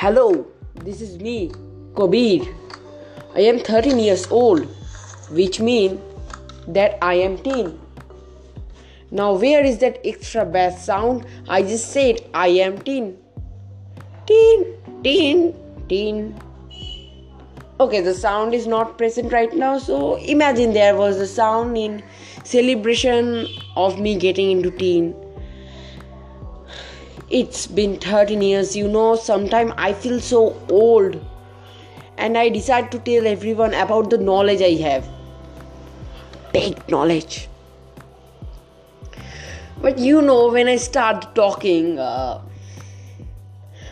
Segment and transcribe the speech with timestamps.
[0.00, 0.46] Hello,
[0.84, 1.50] this is me,
[1.96, 2.44] Kabir.
[3.34, 4.64] I am 13 years old,
[5.30, 5.98] which means
[6.68, 7.80] that I am teen.
[9.10, 11.26] Now, where is that extra bass sound?
[11.48, 13.18] I just said I am teen.
[14.24, 15.56] Teen, teen,
[15.88, 16.40] teen.
[17.80, 22.04] Okay, the sound is not present right now, so imagine there was a sound in
[22.44, 25.12] celebration of me getting into teen.
[27.30, 31.22] It's been 13 years, you know, sometimes I feel so old
[32.16, 35.06] and I decide to tell everyone about the knowledge I have.
[36.54, 37.48] Big knowledge.
[39.82, 42.40] But you know, when I start talking, uh,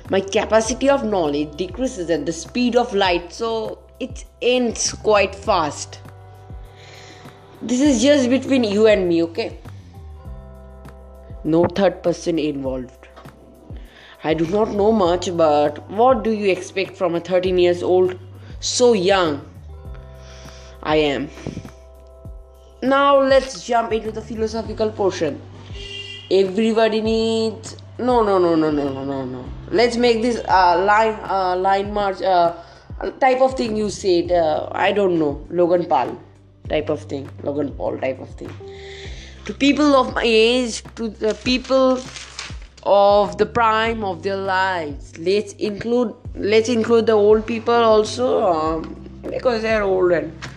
[0.09, 6.00] my capacity of knowledge decreases at the speed of light, so it ends quite fast.
[7.60, 9.59] This is just between you and me, okay?
[11.45, 13.05] No third person involved.
[14.24, 18.18] I do not know much, but what do you expect from a 13 years old?
[18.60, 19.48] So young.
[20.82, 21.30] I am.
[22.82, 25.40] Now let's jump into the philosophical portion.
[26.30, 27.76] Everybody needs.
[27.98, 29.45] No, no, no, no, no, no, no, no.
[29.70, 32.54] Let's make this uh, line, uh, line march, uh,
[33.20, 34.32] type of thing you said.
[34.32, 35.46] Uh, I don't know.
[35.51, 36.18] Logan Paul
[36.68, 37.28] type of thing.
[37.42, 38.51] Logan Paul type of thing.
[39.46, 41.98] To people of my age, to the people
[42.95, 48.84] of the prime of their lives let's include let's include the old people also um,
[49.30, 50.48] because they're old and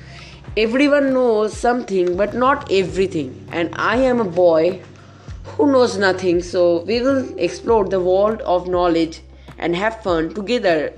[0.58, 4.80] everyone knows something but not everything and i am a boy
[5.60, 6.42] who knows nothing.
[6.42, 9.22] So we will explore the world of knowledge
[9.58, 10.94] and have fun together.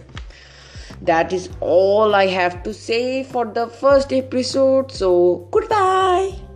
[1.01, 4.91] That is all I have to say for the first episode.
[4.91, 6.50] So goodbye.